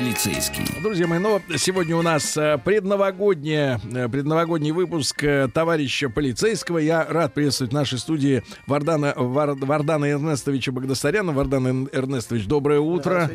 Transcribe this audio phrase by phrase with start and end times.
[0.00, 0.64] полицейский.
[0.82, 6.78] Друзья мои, ну сегодня у нас э, предновогодняя, э, предновогодний выпуск э, товарища полицейского.
[6.78, 11.32] Я рад приветствовать в нашей студии Вардана, Вар, Вардана Эрнестовича Багдасаряна.
[11.32, 13.30] Вардан Эрнестович, доброе утро.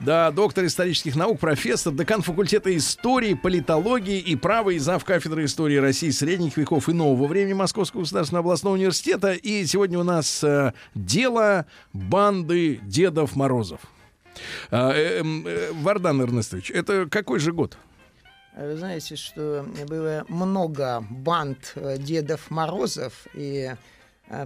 [0.00, 5.04] Да, доктор исторических наук, профессор, декан факультета истории, политологии и права и зав.
[5.04, 9.34] кафедры истории России средних веков и нового времени Московского государственного областного университета.
[9.34, 10.44] И сегодня у нас
[10.96, 13.78] дело банды Дедов Морозов.
[14.70, 17.76] А, э, эм, э, Вардан Эрнестович, это какой же год?
[18.56, 23.72] Вы знаете, что было много банд э, Дедов Морозов, и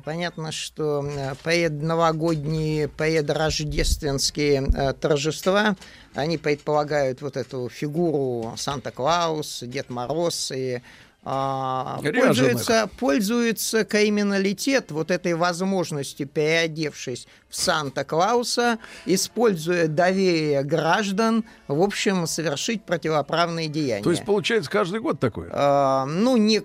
[0.05, 1.07] понятно, что
[1.45, 5.77] предновогодние, предрождественские торжества,
[6.15, 10.83] они предполагают вот эту фигуру Санта-Клаус, Дед Мороз и
[11.29, 22.29] а, пользуется, пользуется криминалитет вот этой возможностью, переодевшись в Санта-Клауса, используя доверие граждан, в общем,
[22.29, 24.05] совершить противоправные деяния.
[24.05, 25.51] То есть, получается, каждый год такое?
[25.53, 26.63] А, ну, не,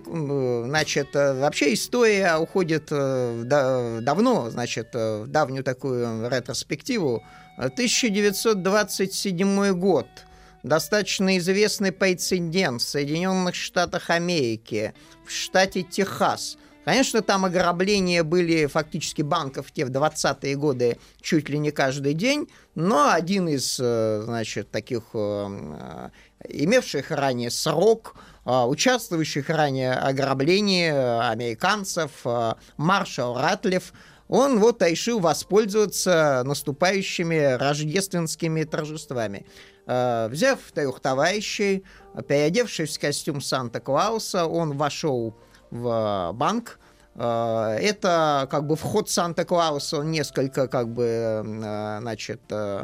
[0.68, 7.24] значит, вообще история уходит э, да, давно, значит, в давнюю такую ретроспективу.
[7.56, 10.06] 1927 год–
[10.62, 16.56] достаточно известный прецедент в Соединенных Штатах Америки, в штате Техас.
[16.84, 22.48] Конечно, там ограбления были фактически банков те в 20-е годы чуть ли не каждый день,
[22.74, 26.10] но один из, э, значит, таких э,
[26.48, 30.90] имевших ранее срок, э, участвующих ранее ограблении
[31.30, 32.24] американцев,
[32.76, 33.92] маршал Ратлев,
[34.26, 39.46] он вот решил воспользоваться наступающими рождественскими торжествами.
[39.86, 41.84] Э, взяв трех товарищей,
[42.28, 45.34] переодевшись в костюм Санта-Клауса, он вошел
[45.70, 46.78] в банк.
[47.16, 52.40] Э, это как бы вход Санта-Клауса, он несколько как бы, э, значит,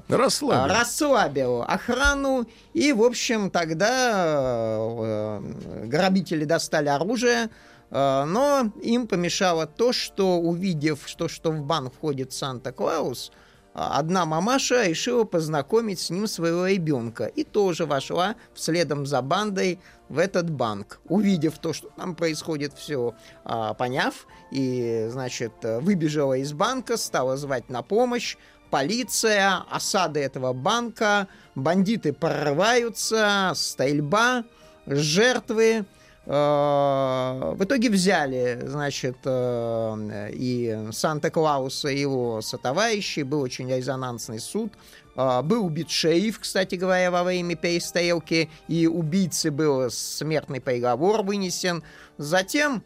[0.09, 0.75] расслабил.
[0.75, 2.49] расслабил охрану.
[2.75, 5.39] И, в общем, тогда
[5.85, 7.51] грабители достали оружие,
[7.91, 13.31] но им помешало то, что, увидев, что, что в банк входит Санта-Клаус,
[13.75, 17.27] одна мамаша решила познакомить с ним своего ребенка.
[17.27, 23.15] И тоже вошла вследом за бандой в этот банк, увидев то, что там происходит все,
[23.45, 28.37] а, поняв, и, значит, выбежала из банка, стала звать на помощь,
[28.71, 34.45] полиция, осада этого банка, бандиты прорываются, стрельба,
[34.87, 35.85] жертвы,
[36.29, 44.71] в итоге взяли, значит, э, и Санта-Клауса, и его сотоварищей, был очень резонансный суд,
[45.17, 51.83] э, был убит шериф, кстати говоря, во время перестрелки, и убийце был смертный приговор вынесен.
[52.19, 52.83] Затем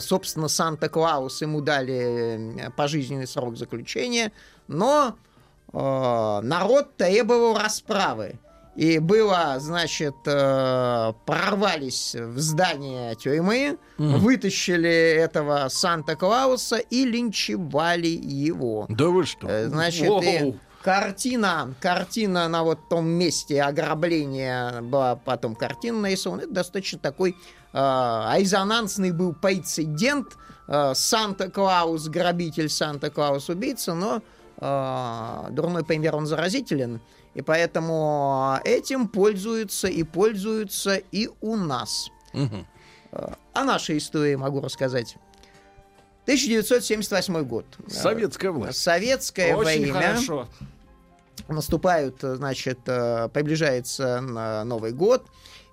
[0.00, 4.32] собственно, Санта-Клаус ему дали пожизненный срок заключения,
[4.66, 5.16] но
[5.72, 8.40] народ требовал расправы.
[8.78, 14.18] И было, значит, э, прорвались в здание тюрьмы, mm.
[14.18, 18.86] вытащили этого Санта-Клауса и линчевали его.
[18.88, 19.48] Да вы что?
[19.48, 26.42] Э, значит, и картина, картина на вот том месте ограбления была потом картина нарисована.
[26.42, 27.34] Это достаточно такой
[27.72, 30.36] э, резонансный был прецедент.
[30.68, 34.22] Э, Санта-Клаус, грабитель, Санта-Клаус, убийца, но
[34.60, 37.00] дурной пример, он заразителен.
[37.34, 42.10] И поэтому этим пользуются и пользуются и у нас.
[42.34, 42.66] Угу.
[43.52, 45.16] О нашей истории могу рассказать.
[46.24, 47.64] 1978 год.
[47.86, 48.78] Советская власть.
[48.78, 49.94] Советское Очень время.
[49.94, 50.48] хорошо.
[51.46, 55.26] Наступают, значит, приближается Новый год.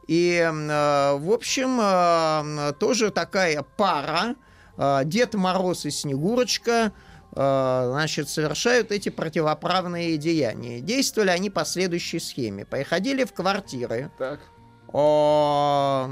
[0.07, 4.35] И, в общем, тоже такая пара.
[5.05, 10.79] Дед Мороз и Снегурочка– Э, значит, совершают эти противоправные деяния.
[10.79, 12.65] Действовали они по следующей схеме.
[12.65, 14.39] Приходили в квартиры, так.
[14.97, 16.09] О,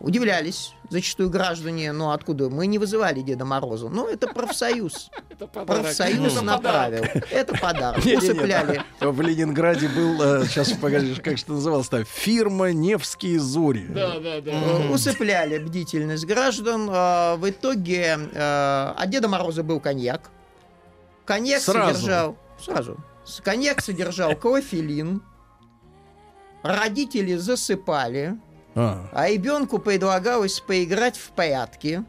[0.00, 2.50] удивлялись зачастую граждане, ну откуда?
[2.50, 3.88] Мы не вызывали Деда Мороза.
[3.88, 5.10] Ну, это профсоюз.
[5.52, 7.04] Профсоюз направил.
[7.30, 8.04] Это подарок.
[8.04, 8.82] Усыпляли.
[9.00, 13.86] В Ленинграде был, э, сейчас погоди, как что называлось-то, фирма Невские Зори.
[13.88, 14.50] Да, да, да.
[14.50, 16.88] Э, усыпляли бдительность граждан.
[16.90, 20.30] В итоге, а Деда Мороза был коньяк.
[21.30, 21.94] Коньяк сразу.
[21.94, 22.36] содержал...
[22.58, 22.96] Сразу.
[23.44, 25.22] Коньяк содержал кофелин.
[26.64, 28.36] Родители засыпали.
[28.74, 32.04] А, А ребенку предлагалось поиграть в прятки.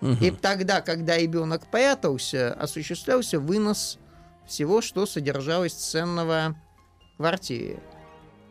[0.00, 0.16] мгм.
[0.20, 3.98] И тогда, когда ребенок прятался, осуществлялся вынос
[4.46, 6.54] всего, что содержалось ценного
[7.14, 7.82] в квартире.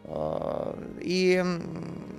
[0.06, 1.44] А, И,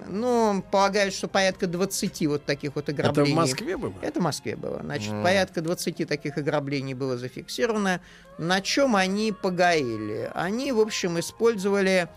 [0.09, 3.35] ну, полагают, что порядка 20 вот таких вот Это в ограблений.
[3.35, 3.93] Москве было?
[4.03, 4.81] Это в Москве было.
[4.83, 8.01] Значит, порядка 20 таких ограблений было зафиксировано.
[8.39, 10.31] На чем они погорели?
[10.35, 12.09] Они, в общем, использовали...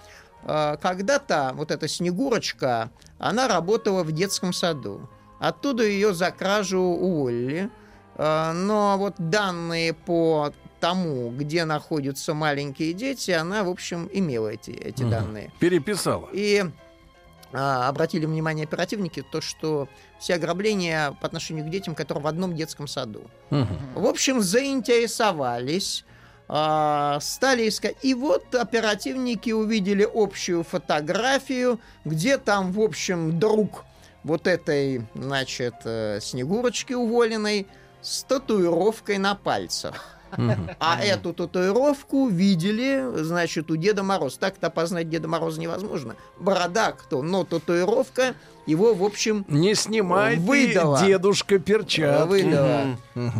[0.43, 5.09] э, Когда-то вот эта Снегурочка, она работала в детском саду.
[5.39, 7.69] Оттуда ее за кражу уволили.
[8.15, 10.53] Э, Но вот данные по
[10.85, 15.09] тому, где находятся маленькие дети, она, в общем, имела эти, эти Мгм.
[15.09, 15.51] данные.
[15.59, 16.29] Переписала.
[16.31, 16.63] И
[17.53, 19.87] а, обратили внимание оперативники, то, что
[20.19, 23.23] все ограбления по отношению к детям, которые в одном детском саду.
[23.49, 23.79] Мгм.
[23.95, 26.05] В общем, заинтересовались,
[26.47, 27.95] а, стали искать.
[28.03, 33.85] И вот оперативники увидели общую фотографию, где там, в общем, друг
[34.23, 37.65] вот этой, значит, э, Снегурочки уволенной
[38.01, 40.14] с татуировкой на пальцах.
[40.79, 44.39] А эту татуировку видели, значит, у Деда Мороза.
[44.39, 46.15] Так-то опознать Деда Мороза невозможно.
[46.39, 48.33] Борода кто, но татуировка
[48.65, 50.99] его, в общем, Не снимай Выдала.
[51.05, 52.27] дедушка, перчатки.
[52.27, 52.97] выдала.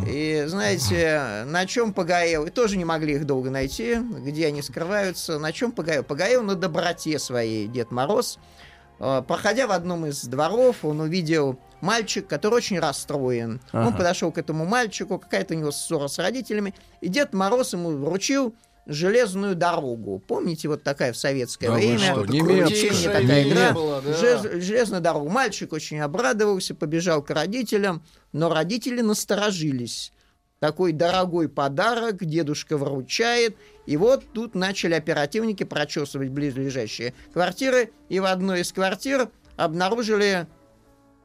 [0.07, 2.45] И знаете, на чем погорел?
[2.45, 5.39] И тоже не могли их долго найти, где они скрываются.
[5.39, 6.03] На чем погорел?
[6.03, 8.37] Погорел на доброте своей Дед Мороз.
[8.99, 13.61] Э, Проходя в одном из дворов, он увидел мальчик, который очень расстроен.
[13.73, 13.97] Он Ага.
[13.97, 18.55] подошел к этому мальчику, какая-то у него ссора с родителями, и Дед Мороз ему вручил
[18.87, 20.21] железную дорогу.
[20.27, 21.97] Помните, вот такая в советское Да время?
[21.99, 23.71] что, немецкая, такая игра.
[23.71, 24.11] была, да.
[24.13, 25.29] Желез- железную дорогу.
[25.29, 30.11] Мальчик очень обрадовался, побежал к родителям, но родители насторожились.
[30.59, 33.57] Такой дорогой подарок дедушка вручает.
[33.87, 37.91] И вот тут начали оперативники прочесывать близлежащие квартиры.
[38.09, 40.47] И в одной из квартир обнаружили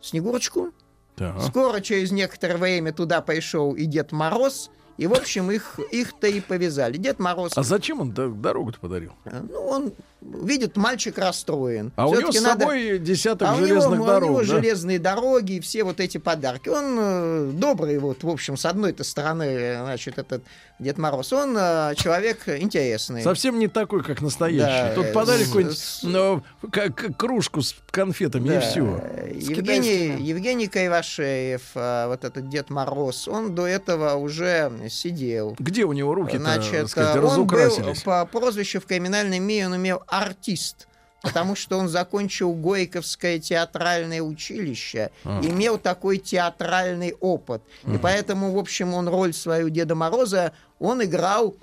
[0.00, 0.72] Снегурочку.
[1.16, 1.40] Так.
[1.42, 4.70] Скоро, через некоторое время, туда пришел и Дед Мороз.
[4.96, 6.96] И, в общем, их, их-то и повязали.
[6.98, 9.12] Дед Мороз, А зачем он дорогу-то подарил?
[9.24, 11.92] э, ну, он видит, мальчик расстроен.
[11.96, 14.44] А у него с надо- собой десяток а у него, железных у дорог, него да?
[14.44, 16.68] железные дороги и все вот эти подарки.
[16.68, 20.42] Он э, добрый, вот, в общем, с одной-то стороны, э, значит, этот
[20.78, 23.22] Дед Мороз, он э, человек интересный.
[23.22, 24.88] Совсем не такой, как настоящий.
[24.88, 28.58] Да, Тут э, подарили с- какую-нибудь ну, к- к- кружку с конфетами Да.
[28.58, 29.02] и все.
[29.34, 35.56] Евгений, Евгений Кайвашеев, э, вот этот Дед Мороз, он до этого уже сидел.
[35.58, 39.76] Где у него руки-то, Значит, сказать, э, он был по прозвищу в криминальном мире, он
[39.76, 40.86] имел артист.
[41.22, 45.40] Потому что он закончил Горьковское театральное училище, А.
[45.42, 47.62] имел такой театральный опыт.
[47.86, 51.56] И поэтому, в общем, он роль свою Деда Мороза, он играл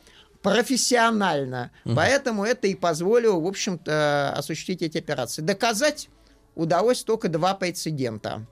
[0.44, 1.72] профессионально.
[1.84, 5.42] Поэтому это и позволило, в общем-то, осуществить эти операции.
[5.42, 6.10] Доказать
[6.56, 8.46] удалось только два прецедента.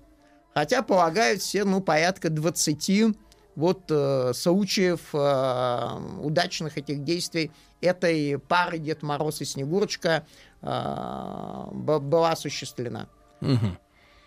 [0.54, 3.16] Хотя полагают все, ну, порядка 20
[3.56, 5.90] вот э, случаев э,
[6.22, 7.52] удачных этих действий
[7.86, 10.26] этой пары Дед Мороз и Снегурочка
[10.62, 13.08] э, была осуществлена.
[13.42, 13.78] Мгм.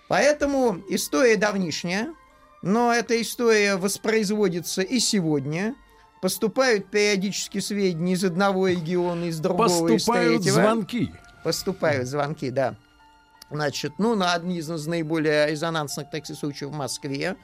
[0.08, 2.14] Поэтому история давнишняя,
[2.62, 5.74] но эта история воспроизводится и сегодня.
[6.20, 10.62] Поступают периодически сведения из одного региона, из другого, из Поступают третьего.
[10.62, 11.12] звонки.
[11.44, 12.74] Поступают звонки, да.
[13.50, 17.36] Значит, ну, на одни из наиболее резонансных таких случаев в Москве.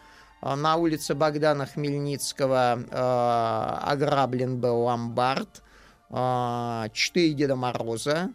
[0.43, 5.63] А, На улице Богдана Хмельницкого э, ограблен был ломбард.
[6.11, 8.31] А, Четыре Деда Мороза.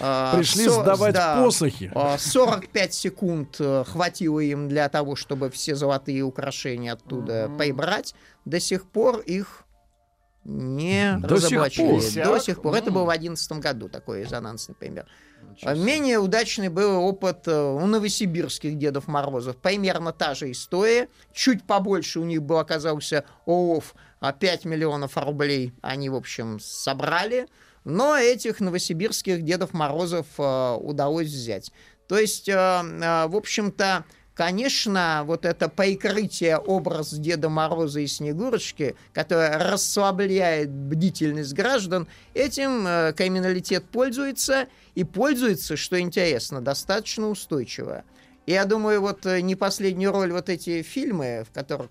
[0.00, 1.90] А, Пришли со- сдавать да, посохи.
[1.94, 8.14] а, 45 секунд э, хватило им для того, чтобы все золотые украшения оттуда прибрать.
[8.44, 9.64] До сих пор их
[10.44, 11.86] не До сих разоблачили.
[12.22, 12.24] пор?
[12.34, 12.74] До сих пор.
[12.74, 15.06] Это был в 2011 году такой резонансный пример.
[15.62, 19.56] А Менее удачный был опыт э, у новосибирских Дедов Морозов.
[19.58, 21.08] Примерно та же история.
[21.32, 23.94] Чуть побольше у них был оказался ООФ.
[24.22, 27.48] А 5 миллионов рублей они, в общем, собрали.
[27.84, 31.72] Но этих новосибирских Дедов Морозов э, удалось взять.
[32.06, 38.96] То есть, э, э, в общем-то, Конечно, вот это прикрытие образ Деда Мороза и Снегурочки,
[39.12, 48.04] которое расслабляет бдительность граждан, этим криминалитет пользуется, и пользуется, что интересно, достаточно устойчиво.
[48.46, 51.90] Я думаю, вот не последнюю роль вот эти фильмы, в которых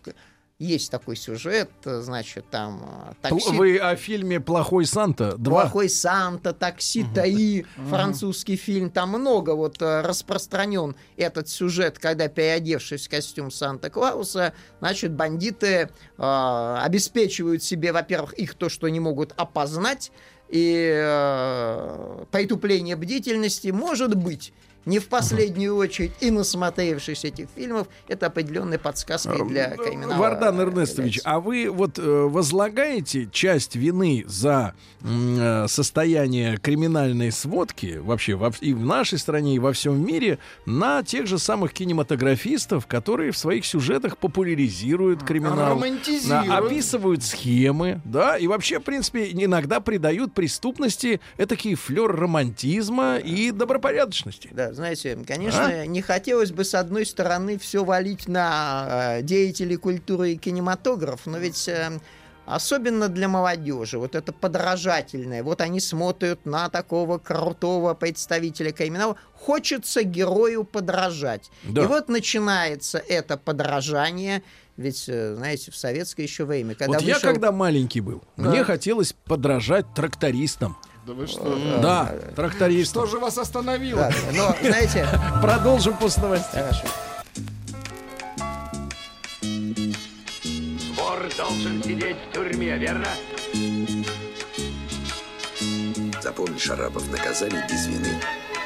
[0.62, 3.50] есть такой сюжет, э, значит, там э, такси...
[3.52, 5.62] Вы о фильме «Плохой Санта» 2?
[5.62, 8.92] Плохой Санта, такси Таи, французский фильм.
[8.92, 16.78] Там много вот э, распространен этот сюжет, когда, переодевшись в костюм Санта-Клауса, значит, бандиты э,
[16.84, 20.12] обеспечивают себе, во-первых, их то, что они могут опознать,
[20.50, 24.54] и э, притупление бдительности может быть.
[24.86, 30.20] Не в последнюю очередь и насмотревшись этих фильмов, это определенная подсказка для криминала.
[30.20, 34.74] Вардан Эрнестович, а вы вот э, возлагаете часть вины за
[35.04, 41.04] э, состояние криминальной сводки вообще во, и в нашей стране, и во всем мире на
[41.04, 46.48] тех же самых кинематографистов, которые в своих сюжетах популяризируют криминал, Романтизируют.
[46.48, 53.52] на- описывают схемы, да, и вообще, в принципе, иногда придают преступности этакий флер романтизма и
[53.52, 54.50] добропорядочности.
[54.52, 55.86] Да, знаете, конечно, А?
[55.86, 61.38] не хотелось бы с одной стороны все валить на э, деятелей культуры и кинематограф, но
[61.38, 62.00] ведь э,
[62.46, 70.04] особенно для молодежи, вот это подражательное, вот они смотрят на такого крутого представителя криминала, хочется
[70.04, 71.50] герою подражать.
[71.64, 71.84] Да.
[71.84, 74.44] И вот начинается это подражание,
[74.78, 78.64] ведь, э, знаете, в советское еще время, когда вот я вышел- когда маленький был, мне
[78.64, 80.78] хотелось подражать трактористам.
[81.06, 81.58] Да вы что?
[81.82, 83.04] Да, трактористам.
[83.08, 84.02] Что же вас остановило?
[84.02, 85.08] Да, но, знаете,
[85.42, 86.62] Продолжим после новостей.
[86.62, 86.84] хорошо.
[90.96, 93.08] Вор должен сидеть в тюрьме, верно?
[96.22, 98.16] Запомни, Шарапов, наказаний без вины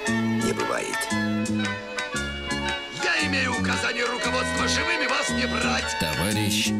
[0.09, 0.97] не бывает.
[3.03, 5.95] Я имею указание руководства живыми вас не брать.
[6.01, 6.71] Товарищ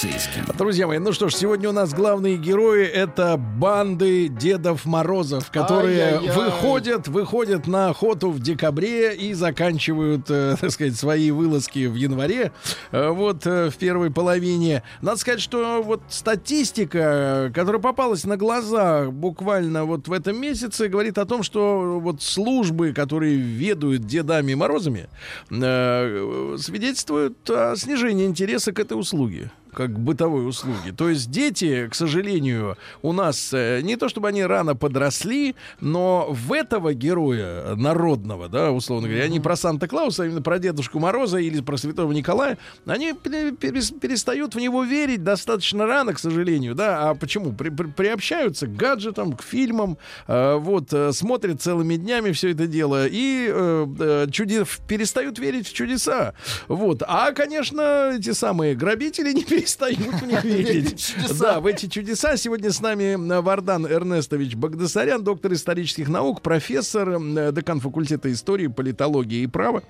[0.00, 0.42] полицейский.
[0.56, 6.02] Друзья мои, ну что ж, сегодня у нас главные герои это банды Дедов Морозов, которые
[6.02, 6.36] Ай-яй-яй.
[6.36, 12.52] выходят, выходят на охоту в декабре и заканчивают, э, так сказать, свои вылазки в январе,
[12.92, 14.82] э, вот э, в первой половине.
[15.00, 21.18] Надо сказать, что вот статистика, которая попалась на глаза буквально вот в этом месяце, говорит
[21.18, 25.08] о том, что вот службы, которые ведают Дедами Морозами,
[25.50, 30.90] э, свидетельствуют о снижении интереса к этой услуге как бытовой услуги.
[30.96, 36.26] То есть дети, к сожалению, у нас э, не то чтобы они рано подросли, но
[36.30, 41.38] в этого героя народного, да, условно говоря, не про Санта-Клауса, а именно про Дедушку Мороза
[41.38, 46.74] или про Святого Николая, они пере- перес- перестают в него верить достаточно рано, к сожалению,
[46.74, 47.10] да.
[47.10, 47.52] А почему?
[47.52, 52.66] При- при- приобщаются к гаджетам, к фильмам, э, вот, э, смотрят целыми днями все это
[52.66, 56.34] дело и э, э, чуде- перестают верить в чудеса.
[56.68, 57.02] Вот.
[57.06, 61.14] А, конечно, эти самые грабители не перестают них верить.
[61.38, 62.36] Да, в эти чудеса.
[62.36, 67.18] Сегодня с нами Вардан Эрнестович Багдасарян, доктор исторических наук, профессор,
[67.52, 69.82] декан факультета истории, политологии и права.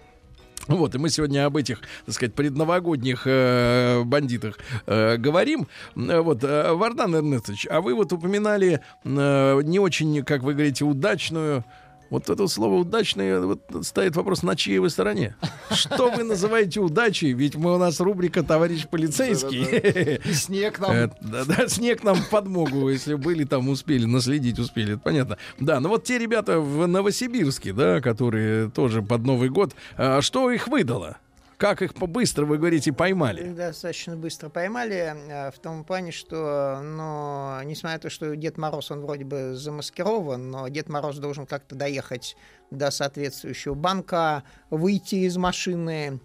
[0.67, 5.67] Вот, и мы сегодня об этих, так сказать, предновогодних э, бандитах э, говорим.
[5.95, 11.65] Вот, э, Вардан Эрнестович, а вы вот упоминали э, не очень, как вы говорите, удачную
[12.11, 15.37] вот это слово удачное вот, ставит вопрос, на чьей вы стороне?
[15.71, 17.33] Что вы называете удачей?
[17.33, 20.19] Ведь мы у нас рубрика «Товарищ полицейский».
[20.31, 20.91] И снег нам...
[20.91, 25.39] Э, Да, снег нам в подмогу, если были там, успели, наследить успели, это понятно.
[25.59, 30.51] Да, ну вот те ребята в Новосибирске, да, которые тоже под Новый год, а что
[30.51, 31.19] их выдало?
[31.59, 33.53] Как их быстро, вы говорите, поймали?
[33.53, 38.93] Достаточно быстро поймали, э, в том плане, что, ну, несмотря на то, что Дед Мороз,
[38.93, 42.37] он вроде бы замаскирован, но Дед Мороз должен как-то доехать
[42.71, 46.21] до соответствующего банка, выйти из машины,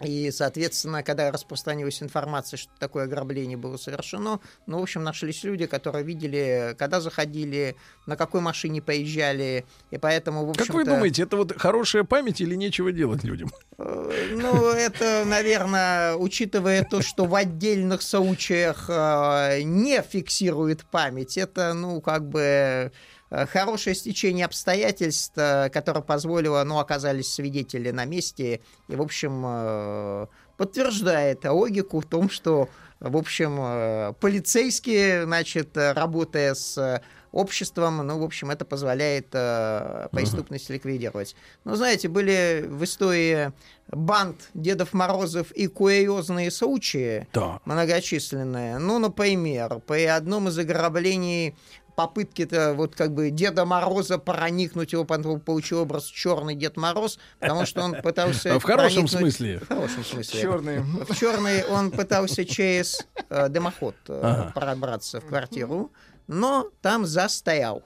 [0.00, 5.66] и, соответственно, когда распространилась информация, что такое ограбление было совершено, ну, в общем, нашлись люди,
[5.66, 7.76] которые видели, когда заходили,
[8.06, 12.40] на какой машине поезжали, и поэтому, в общем Как вы думаете, это вот хорошая память
[12.40, 13.50] или нечего делать людям?
[13.82, 21.72] Э, Ну, это, наверное, учитывая то, что в отдельных случаях э, не фиксирует память, это,
[21.72, 22.92] ну, как бы
[23.30, 30.26] хорошее стечение обстоятельств, э, которое позволило, ну, оказались свидетели на месте, и, в общем, э,
[30.56, 32.68] подтверждает логику в том, что,
[33.00, 37.00] в общем, э, полицейские, значит, э, работая с
[37.32, 41.36] обществом, ну, в общем, это позволяет э, преступность ликвидировать.
[41.64, 43.52] Но, знаете, были в истории
[43.88, 47.60] банд Дедов Морозов и курьезные случаи, Да.
[47.64, 48.78] многочисленные.
[48.78, 51.54] Ну, например, при одном из ограблений
[52.00, 57.82] попытки-то вот как бы Деда Мороза проникнуть, его получил образ черный Дед Мороз, потому что
[57.82, 58.58] он пытался...
[58.58, 59.58] В хорошем смысле?
[59.60, 60.40] В хорошем смысле.
[60.40, 60.80] Черные.
[60.80, 64.52] В черный он пытался через э, дымоход э, Ага.
[64.54, 65.92] пробраться в квартиру,
[66.26, 67.82] но там застрял.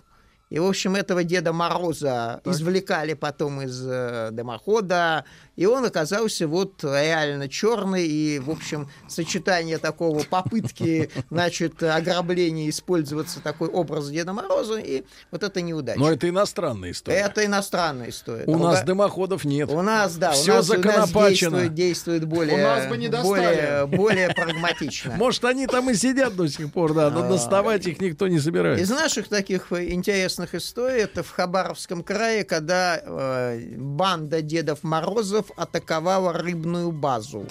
[0.51, 5.25] И, в общем, этого Деда Мороза извлекали потом из э, дымохода,
[5.57, 13.41] и он оказался вот реально черный, и, в общем, сочетание такого попытки, значит, ограбления использоваться
[13.41, 15.99] такой образ Деда Мороза, и вот это неудача.
[15.99, 17.19] Но это иностранная история.
[17.19, 18.45] Это иностранная история.
[18.47, 19.71] У нас Друга- дымоходов нет.
[19.71, 23.09] у нас, да, Всё у нас, у нас действует, действует более, У нас бы не
[23.09, 23.87] достали.
[23.87, 25.15] более, более прагматично.
[25.17, 27.29] Может, они там и сидят до сих пор, да, но А.
[27.29, 28.95] доставать их никто не Из собирается.
[28.95, 36.33] наших таких интересных известных историй это в Хабаровском крае, когда э, банда Дедов Морозов атаковала
[36.33, 37.47] рыбную базу.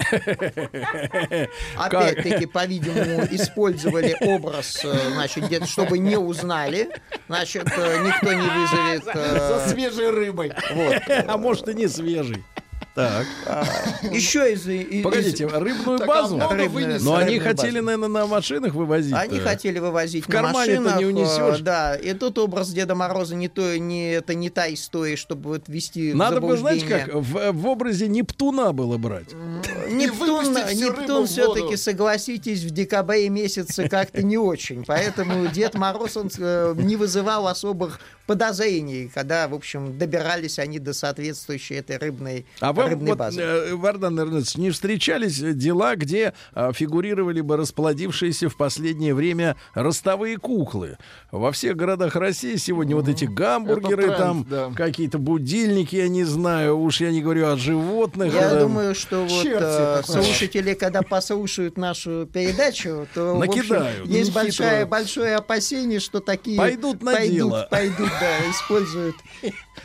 [1.76, 6.88] Опять-таки, по-видимому, использовали образ, э, значит, чтобы не узнали,
[7.28, 9.04] значит, э, никто не вызовет.
[9.04, 10.52] За э, свежей рыбой.
[10.72, 11.02] Вот.
[11.26, 12.42] А может и не свежий.
[12.94, 13.26] Так.
[14.10, 15.02] Еще из...
[15.02, 16.36] Погодите, рыбную а базу?
[16.36, 19.14] Но они хотели, наверное, на машинах вывозить.
[19.14, 20.98] Они хотели вывозить В на машинах.
[20.98, 21.60] не унесешь.
[21.60, 25.50] э, Да, и тут образ Деда Мороза не то, не это не та история, чтобы
[25.50, 29.32] вот ввести в Надо бы, знаете, как в, образе Нептуна было брать.
[29.88, 34.84] Нептун, Нептун все-таки, согласитесь, в декабре месяце как-то не очень.
[34.84, 40.92] Поэтому Дед Мороз он, э, не вызывал особых подозрений, когда, в общем, добирались они до
[40.92, 43.74] соответствующей этой рыбной, А вам, рыбной вот, базы.
[43.74, 50.98] Вардан Эрнестович, не встречались дела, где а, фигурировали бы расплодившиеся в последнее время ростовые куклы?
[51.30, 54.70] Во всех городах России сегодня вот эти гамбургеры, тренд, там да.
[54.74, 58.34] какие-то будильники, я не знаю, уж я не говорю о животных.
[58.34, 60.02] Я э, думаю, что вот такое.
[60.02, 64.08] слушатели, когда послушают нашу передачу, то общем, Накидают.
[64.08, 67.68] есть большое, большое опасение, что такие Пойдут на пойдут, дело.
[67.70, 69.16] пойдут, да, используют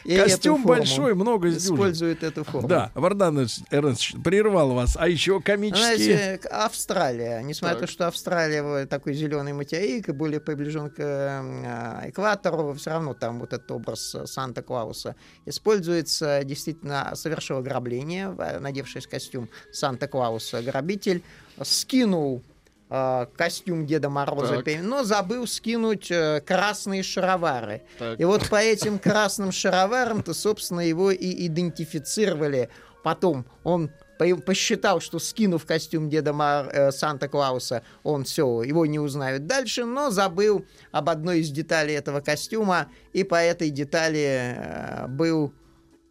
[0.03, 1.75] и Костюм большой, много сдюжин.
[1.75, 2.67] используют эту форму.
[2.67, 4.97] Да, Вардан Эрнестович прервал вас.
[4.99, 5.95] А еще комические...
[5.95, 10.89] Знаете, к- Австралия, несмотря на то, что Австралия вот такой зеленый материк и более приближен
[10.89, 18.35] к э, экватору, все равно там вот этот образ э, Санта-Клауса используется, действительно совершил ограбление,
[18.37, 21.23] э, надевшись костюм Санта-Клауса, грабитель
[21.63, 22.43] скинул
[22.89, 24.75] э, костюм Деда Мороза, Так.
[24.81, 27.83] но забыл скинуть э, красные шаровары.
[27.99, 28.19] Так.
[28.19, 32.69] И вот по этим красным шароварам-то, собственно, его и идентифицировали.
[33.03, 38.97] Потом он по- посчитал, что скинув костюм Деда Мар- э, Санта-Клауса, он все, его не
[38.99, 45.07] узнают дальше, но забыл об одной из деталей этого костюма, и по этой детали э,
[45.07, 45.53] был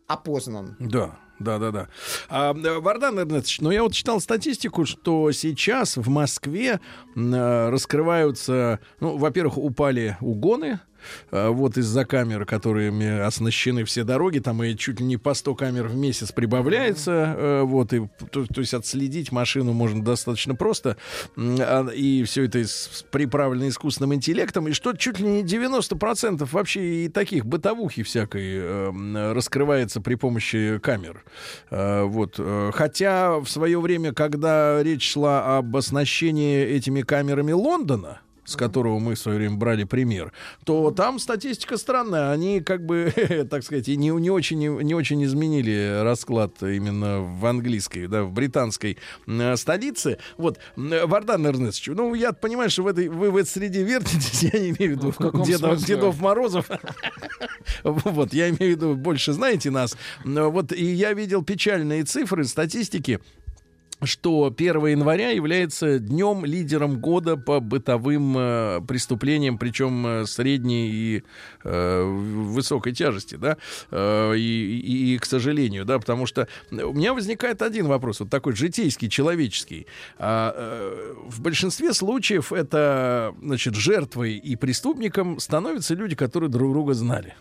[0.06, 0.76] опознан.
[0.78, 1.18] Да.
[1.38, 1.88] Да, да, да.
[2.28, 6.80] А, Вардан Эрнестович, ну я вот читал статистику, что сейчас в Москве
[7.16, 10.80] э, раскрываются, ну, во-первых, упали угоны,
[11.30, 15.88] вот из-за камер, которыми оснащены все дороги, там и чуть ли не по 100 камер
[15.88, 20.96] в месяц прибавляется, э, вот, и, то, то есть отследить машину можно достаточно просто,
[21.36, 22.64] а, и все это
[23.10, 28.88] приправлено искусственным интеллектом, и что чуть ли не 90% вообще и таких бытовухи всякой э,
[28.88, 31.24] м, раскрывается при помощи камер.
[31.70, 32.36] Э, вот.
[32.38, 38.98] э, Хотя в свое время, когда речь шла об оснащении этими камерами Лондона, с которого
[38.98, 40.32] мы в свое время брали пример,
[40.64, 42.30] то там статистика странная.
[42.30, 43.12] Они как бы,
[43.50, 48.98] так сказать, не, не, очень, не очень изменили расклад именно в английской, да, в британской
[49.26, 50.18] э, столице.
[50.36, 54.42] Вот, м, Вардан Эрнестович, ну, я понимаю, что в этой, вы в этой среде вертитесь,
[54.52, 55.84] я не имею в виду каком Дедов?
[55.84, 56.70] Дедов Морозов.
[57.82, 59.96] Вот, я имею в виду, больше знаете нас.
[60.24, 63.20] Вот, и я видел печальные цифры, статистики,
[64.06, 71.22] что 1 января является днем лидером года по бытовым э, преступлениям, причем э, средней и
[71.64, 73.56] э, высокой тяжести, да,
[73.90, 74.40] Э, и,
[74.78, 79.08] и- и, к сожалению, да, потому что у меня возникает один вопрос, вот такой житейский,
[79.08, 79.86] человеческий.
[80.18, 86.94] А, э, в большинстве случаев это, значит, жертвой и преступником становятся люди, которые друг друга
[86.94, 87.34] знали.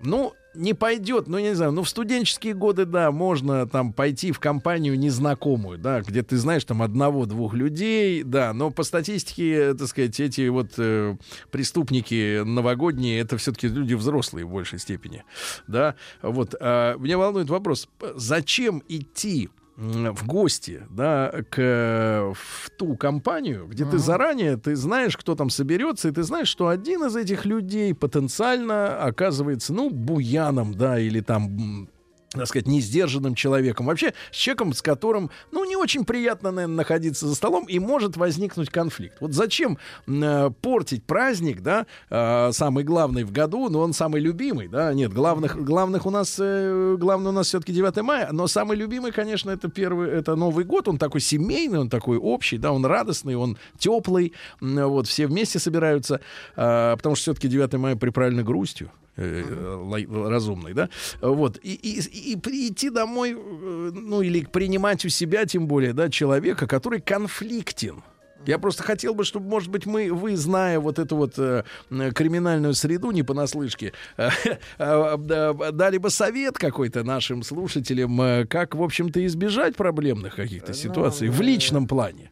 [0.00, 4.32] Ну, не пойдет, ну, я не знаю, ну, в студенческие годы, да, можно там пойти
[4.32, 9.88] в компанию незнакомую, да, где ты знаешь там одного-двух людей, да, но по статистике, так
[9.88, 11.16] сказать, эти вот э,
[11.50, 15.24] преступники новогодние, это все-таки люди взрослые в большей степени,
[15.66, 16.54] да, вот.
[16.60, 23.98] а меня волнует вопрос, зачем идти в гости, да, к, в ту компанию, где ты
[23.98, 29.02] заранее, ты знаешь, кто там соберется, и ты знаешь, что один из этих людей потенциально
[29.02, 31.88] оказывается, ну, буяном, да, или там
[32.40, 33.86] так сказать, несдержанным человеком.
[33.86, 38.16] Вообще, с человеком, с которым, ну, не очень приятно, наверное, находиться за столом, и может
[38.16, 39.16] возникнуть конфликт.
[39.20, 44.68] Вот зачем э, портить праздник, да, э, самый главный в году, но он самый любимый,
[44.68, 48.76] да, нет, главных, главных у нас, э, главный у нас все-таки 9 мая, но самый
[48.76, 52.84] любимый, конечно, это первый, это Новый год, он такой семейный, он такой общий, да, он
[52.84, 56.20] радостный, он теплый, вот, все вместе собираются,
[56.56, 60.88] э, потому что все-таки 9 мая приправлено грустью, э, лай- разумный, да,
[61.20, 66.08] вот, и, и, и прийти домой, э, ну, или принимать у себя, тем более, да,
[66.10, 68.02] человека, который конфликтен.
[68.46, 72.74] Я просто хотел бы, чтобы, может быть, мы, вы, зная вот эту вот э, криминальную
[72.74, 74.28] среду, не понаслышке, э,
[74.78, 80.72] э, да, дали бы совет какой-то нашим слушателям, э, как, в общем-то, избежать проблемных каких-то
[80.72, 82.30] Ну, ситуаций в э, личном плане.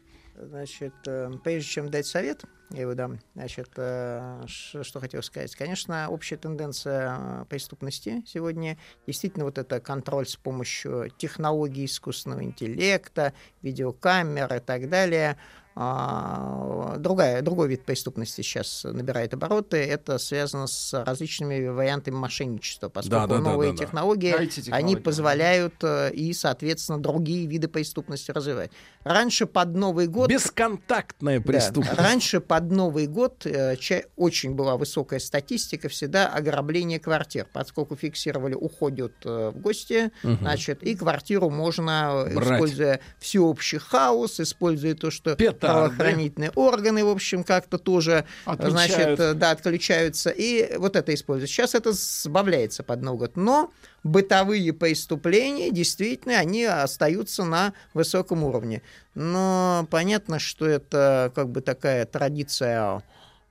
[0.48, 5.54] Значит, э, прежде чем дать совет, я его дам, значит, э, что хотел сказать.
[5.54, 13.34] Конечно, общая тенденция э, преступности сегодня действительно вот это контроль с помощью технологий искусственного интеллекта,
[13.62, 15.36] видеокамер и так далее.
[15.74, 19.78] А, Другая, другой вид преступности сейчас набирает обороты.
[19.78, 23.84] Это связано с различными вариантами мошенничества, поскольку да, да, новые да, да.
[23.84, 25.00] технологии, IT-технологии, они да.
[25.00, 28.70] позволяют э, и, соответственно, другие виды преступности развивать.
[29.04, 30.30] Раньше под Новый год...
[30.30, 31.44] Бесконтактная Да.
[31.44, 31.98] преступность.
[31.98, 33.76] Раньше под Новый год э,
[34.16, 40.94] очень была высокая статистика всегда ограбление квартир, поскольку фиксировали, уходят э, в гости, значит, и
[40.94, 42.52] квартиру можно, Брать.
[42.52, 45.61] используя всеобщий хаос, используя то, что Петарды.
[45.62, 49.18] Правоохранительные органы, в общем, как-то тоже, Отключают.
[49.18, 51.50] значит, да, отключаются, и вот это используют.
[51.50, 53.70] Сейчас это сбавляется под Новый год, но
[54.04, 58.82] бытовые преступления, действительно, они остаются на высоком уровне.
[59.14, 63.02] Но понятно, что это как бы такая традиция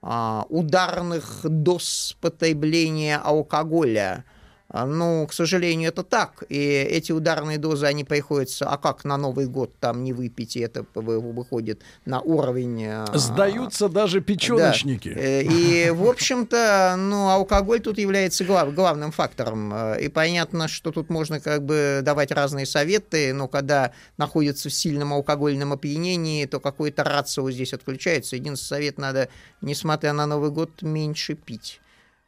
[0.01, 4.25] а, ударных доз потребления алкоголя.
[4.73, 6.43] А, Ну, к сожалению, это так.
[6.47, 10.61] И эти ударные дозы, они приходятся, а как на Новый год там не выпить, и
[10.61, 12.85] это вы- выходит на уровень...
[12.87, 15.13] а, Сдаются даже печеночники.
[15.13, 15.19] да.
[15.19, 19.73] Э, И, в общем-то, ну, алкоголь тут является глав- главным фактором.
[19.73, 24.73] Э, И понятно, что тут можно как бы давать разные советы, но когда находится в
[24.73, 28.37] сильном алкогольном опьянении, то какой-то рацио здесь отключается.
[28.37, 29.27] Единственный совет надо,
[29.61, 31.81] несмотря на Новый год, меньше пить.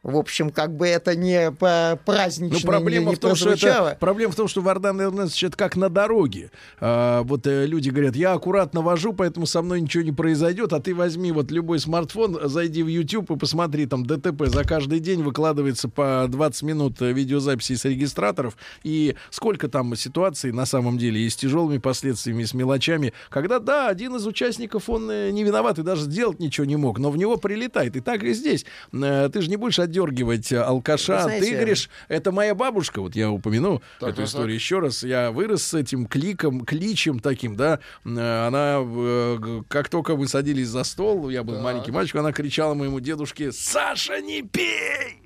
[0.04, 3.50] В общем, как бы это не по празднично Ну, проблема, не, не в том, что
[3.50, 6.50] это, проблема в том, что Вардан Эрнестович это как на дороге.
[6.78, 10.80] А, вот э, люди говорят, я аккуратно вожу, поэтому со мной ничего не произойдет, а
[10.80, 15.22] ты возьми вот любой смартфон, зайди в YouTube и посмотри, там ДТП за каждый день
[15.22, 21.22] выкладывается по 20 минут э, видеозаписи с регистраторов, и сколько там ситуаций на самом деле
[21.22, 25.44] и с тяжелыми последствиями, и с мелочами, когда, да, один из участников, он э, не
[25.44, 27.96] виноват и даже сделать ничего не мог, но в него прилетает.
[27.96, 28.66] И так и здесь.
[28.92, 33.30] Э, Ты же не будешь э, алкаша, знаете, ты говоришь, это моя бабушка, вот я
[33.30, 34.62] упомяну Так, эту так, историю так.
[34.62, 35.02] еще раз.
[35.02, 37.80] Я вырос с этим кликом, кличем таким, да.
[38.04, 41.62] Э, Она, э, как только вы садились за стол, я был Так.
[41.64, 45.23] маленький мальчик, она кричала моему дедушке, Саша, не пей!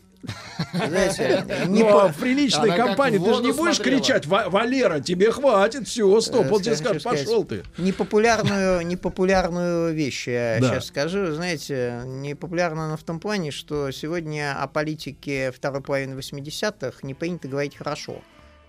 [0.74, 4.00] Знаете, не Ну, по- а в приличной Она компании ты же не будешь смотрела.
[4.00, 6.50] кричать, «Ва- Валера, тебе хватит, все, стоп.
[6.52, 7.62] Он тебе скажет, пошел ты.
[7.78, 10.68] Непопулярную, непопулярную вещь я Да.
[10.68, 11.32] сейчас скажу.
[11.32, 17.48] Знаете, непопулярно она в том плане, что сегодня о политике второй половины 80-х не принято
[17.48, 18.20] говорить хорошо.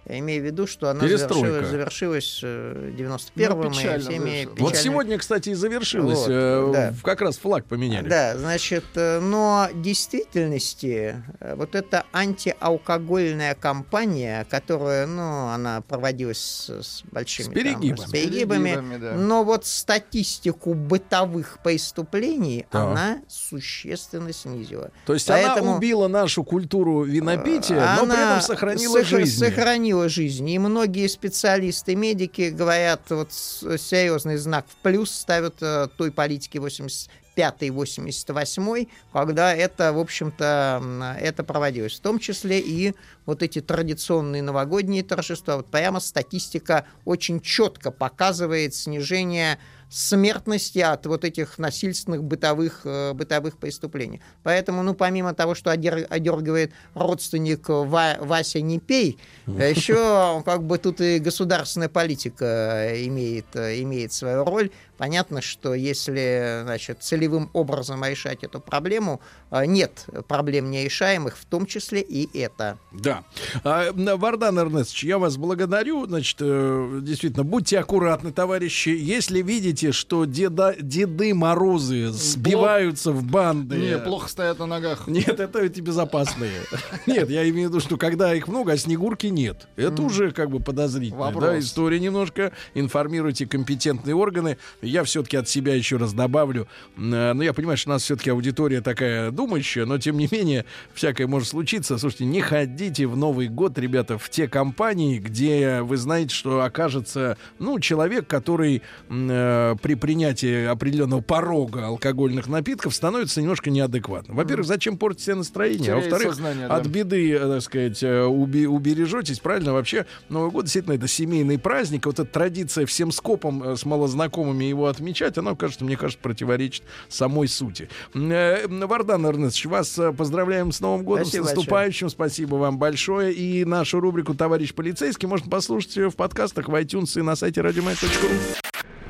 [0.06, 4.46] Я имею в виду, что она завершилась, завершилась э, 91-м Ну, и печально всеми завершилась.
[4.48, 6.18] Вот печальными- сегодня, кстати, и завершилось.
[6.20, 6.94] Вот, э, да.
[7.04, 8.08] Как раз флаг поменяли.
[8.10, 16.40] Да, значит, э, но в действительности э, вот эта антиалкогольная кампания, которая, ну, она проводилась
[16.40, 17.96] с, с большими С там, перегибами.
[18.08, 19.12] с перегибами, Перегибами, да.
[19.14, 22.82] но вот статистику бытовых преступлений Так.
[22.92, 24.92] она существенно снизила.
[25.06, 29.40] То есть Поэтому- она убила нашу культуру винопития, но при Она этом сохранила сохра- жизнь.
[29.40, 30.50] Сохранила жизнь.
[30.50, 38.88] И многие специалисты, медики говорят, вот серьезный знак в плюс ставят э, той политике 85-88,
[39.12, 41.98] когда это, в общем-то, это проводилось.
[41.98, 42.94] В том числе и
[43.26, 45.58] вот эти традиционные новогодние торжества.
[45.58, 53.58] Вот прямо статистика очень четко показывает снижение смертности от вот этих насильственных бытовых, э, бытовых
[53.58, 54.22] преступлений.
[54.44, 60.78] Поэтому, ну, помимо того, что одер- одергивает родственник Ва- Вася не пей, еще как бы
[60.78, 64.70] тут и государственная политика имеет, э, имеет свою роль.
[65.00, 71.66] Понятно, что если значит, целевым образом решать эту проблему, э, нет проблем нерешаемых, в том
[71.66, 72.78] числе и это.
[72.92, 73.24] Да.
[73.64, 76.06] А, Вардан Эрнестович, я вас благодарю.
[76.06, 78.90] Значит, э, действительно, будьте аккуратны, товарищи.
[78.90, 83.78] Если видите, что деда, Деды Морозы сбиваются в банды...
[83.78, 85.04] Не, плохо стоят на ногах.
[85.08, 86.52] Нет, это эти безопасные.
[87.08, 89.70] Нет, я имею в виду, что когда их много, а Снегурки нет.
[89.78, 91.22] Это уже как бы подозрительно.
[91.22, 91.44] Вопрос.
[91.44, 92.52] Да, история немножко.
[92.74, 94.58] Информируйте компетентные органы.
[94.90, 96.68] Я все-таки от себя еще раз добавлю.
[96.98, 100.66] Э, Ну, я понимаю, что у нас все-таки аудитория такая думающая, но тем не менее,
[100.94, 101.98] всякое может случиться.
[101.98, 107.38] Слушайте, не ходите в Новый год, ребята, в те компании, где вы знаете, что окажется,
[107.60, 114.36] ну, человек, который э, при принятии определенного порога алкогольных напитков становится немножко неадекватным.
[114.38, 115.94] Во-первых, зачем портить себе настроение?
[115.94, 116.76] А во-вторых, сознание, да.
[116.76, 119.74] от беды, э, так сказать, э, уби- убережетесь, правильно?
[119.74, 122.06] Вообще, Новый год действительно это семейный праздник.
[122.06, 127.48] Вот эта традиция всем скопом с малознакомыми его отмечать, она, кажется, мне кажется, противоречит самой
[127.48, 127.90] сути.
[128.14, 132.10] Э, Вардан Эрнестович, вас э, поздравляем с Новым годом, Спасибо с наступающим.
[132.10, 133.34] Спасибо вам большое.
[133.34, 138.30] И нашу рубрику «Товарищ полицейский» можно послушать в подкастах в iTunes и на сайте радиомайк.ру.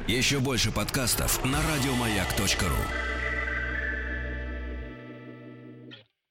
[0.07, 3.18] Еще больше подкастов на радиомаяк.ру.